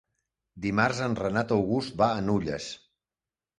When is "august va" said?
1.59-2.11